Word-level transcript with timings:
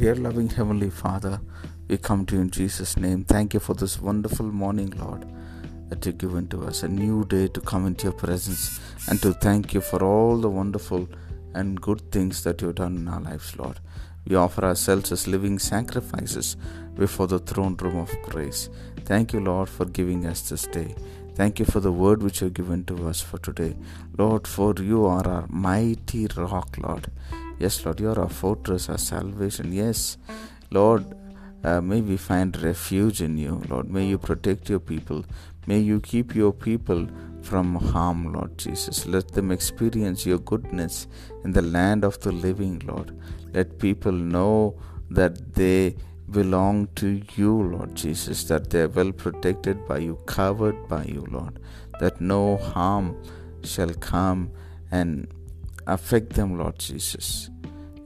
Dear 0.00 0.14
loving 0.14 0.48
Heavenly 0.48 0.88
Father, 0.88 1.42
we 1.86 1.98
come 1.98 2.24
to 2.24 2.36
you 2.36 2.40
in 2.40 2.50
Jesus' 2.50 2.96
name. 2.96 3.22
Thank 3.22 3.52
you 3.52 3.60
for 3.60 3.74
this 3.74 4.00
wonderful 4.00 4.46
morning, 4.46 4.94
Lord, 4.96 5.26
that 5.90 6.06
you've 6.06 6.16
given 6.16 6.48
to 6.48 6.62
us. 6.64 6.82
A 6.82 6.88
new 6.88 7.26
day 7.26 7.48
to 7.48 7.60
come 7.60 7.86
into 7.86 8.04
your 8.04 8.14
presence 8.14 8.80
and 9.10 9.20
to 9.20 9.34
thank 9.34 9.74
you 9.74 9.82
for 9.82 10.02
all 10.02 10.38
the 10.38 10.48
wonderful 10.48 11.06
and 11.52 11.78
good 11.78 12.00
things 12.10 12.42
that 12.44 12.62
you've 12.62 12.76
done 12.76 12.96
in 12.96 13.08
our 13.08 13.20
lives, 13.20 13.54
Lord. 13.58 13.78
We 14.26 14.36
offer 14.36 14.64
ourselves 14.64 15.12
as 15.12 15.28
living 15.28 15.58
sacrifices 15.58 16.56
before 16.94 17.26
the 17.26 17.38
throne 17.38 17.76
room 17.76 17.98
of 17.98 18.10
grace. 18.22 18.70
Thank 19.04 19.34
you, 19.34 19.40
Lord, 19.40 19.68
for 19.68 19.84
giving 19.84 20.24
us 20.24 20.48
this 20.48 20.66
day. 20.66 20.94
Thank 21.34 21.58
you 21.58 21.66
for 21.66 21.80
the 21.80 21.92
word 21.92 22.22
which 22.22 22.40
you 22.40 22.46
have 22.46 22.54
given 22.54 22.86
to 22.86 23.06
us 23.06 23.20
for 23.20 23.36
today. 23.36 23.76
Lord, 24.16 24.46
for 24.46 24.72
you 24.78 25.04
are 25.04 25.28
our 25.28 25.46
mighty 25.50 26.26
rock, 26.38 26.78
Lord. 26.78 27.08
Yes, 27.60 27.84
Lord, 27.84 28.00
you 28.00 28.08
are 28.08 28.18
our 28.18 28.30
fortress, 28.30 28.88
our 28.88 28.96
salvation. 28.96 29.70
Yes, 29.70 30.16
Lord, 30.70 31.04
uh, 31.62 31.82
may 31.82 32.00
we 32.00 32.16
find 32.16 32.56
refuge 32.62 33.20
in 33.20 33.36
you, 33.36 33.62
Lord. 33.68 33.90
May 33.90 34.06
you 34.06 34.16
protect 34.16 34.70
your 34.70 34.80
people. 34.80 35.26
May 35.66 35.78
you 35.80 36.00
keep 36.00 36.34
your 36.34 36.54
people 36.54 37.06
from 37.42 37.74
harm, 37.74 38.32
Lord 38.32 38.56
Jesus. 38.56 39.04
Let 39.04 39.32
them 39.32 39.50
experience 39.52 40.24
your 40.24 40.38
goodness 40.38 41.06
in 41.44 41.52
the 41.52 41.60
land 41.60 42.02
of 42.02 42.18
the 42.20 42.32
living, 42.32 42.80
Lord. 42.86 43.14
Let 43.52 43.78
people 43.78 44.12
know 44.12 44.80
that 45.10 45.54
they 45.54 45.96
belong 46.30 46.88
to 46.94 47.20
you, 47.34 47.62
Lord 47.62 47.94
Jesus, 47.94 48.44
that 48.44 48.70
they 48.70 48.82
are 48.82 48.88
well 48.88 49.12
protected 49.12 49.86
by 49.86 49.98
you, 49.98 50.16
covered 50.24 50.88
by 50.88 51.04
you, 51.04 51.26
Lord, 51.30 51.60
that 52.00 52.22
no 52.22 52.56
harm 52.56 53.22
shall 53.62 53.92
come 53.92 54.50
and 54.90 55.28
affect 55.86 56.30
them, 56.30 56.58
Lord 56.58 56.78
Jesus. 56.78 57.50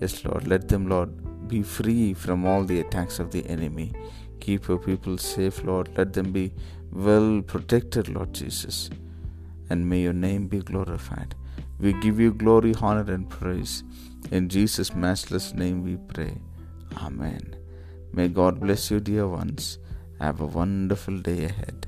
Yes, 0.00 0.24
Lord, 0.24 0.46
let 0.46 0.68
them, 0.68 0.88
Lord, 0.88 1.48
be 1.48 1.62
free 1.62 2.14
from 2.14 2.46
all 2.46 2.64
the 2.64 2.80
attacks 2.80 3.18
of 3.18 3.30
the 3.30 3.46
enemy. 3.46 3.92
Keep 4.40 4.68
your 4.68 4.78
people 4.78 5.18
safe, 5.18 5.62
Lord. 5.64 5.90
Let 5.96 6.12
them 6.12 6.32
be 6.32 6.52
well 6.92 7.42
protected, 7.42 8.08
Lord 8.08 8.32
Jesus. 8.32 8.90
And 9.70 9.88
may 9.88 10.00
your 10.02 10.12
name 10.12 10.48
be 10.48 10.60
glorified. 10.60 11.34
We 11.78 11.92
give 12.00 12.20
you 12.20 12.32
glory, 12.32 12.74
honor, 12.80 13.12
and 13.12 13.28
praise. 13.28 13.82
In 14.30 14.48
Jesus' 14.48 14.94
matchless 14.94 15.54
name 15.54 15.82
we 15.82 15.96
pray. 15.96 16.38
Amen. 16.98 17.56
May 18.12 18.28
God 18.28 18.60
bless 18.60 18.90
you, 18.90 19.00
dear 19.00 19.26
ones. 19.26 19.78
Have 20.20 20.40
a 20.40 20.46
wonderful 20.46 21.18
day 21.18 21.44
ahead. 21.44 21.86